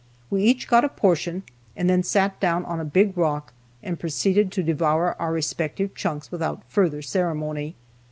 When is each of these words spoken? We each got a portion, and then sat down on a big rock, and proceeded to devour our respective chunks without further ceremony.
We 0.31 0.41
each 0.41 0.67
got 0.67 0.83
a 0.83 0.89
portion, 0.89 1.43
and 1.77 1.87
then 1.87 2.01
sat 2.01 2.39
down 2.39 2.65
on 2.65 2.79
a 2.79 2.83
big 2.85 3.15
rock, 3.15 3.53
and 3.83 3.99
proceeded 3.99 4.51
to 4.53 4.63
devour 4.63 5.15
our 5.21 5.31
respective 5.31 5.93
chunks 5.93 6.31
without 6.31 6.63
further 6.67 7.03
ceremony. 7.03 7.75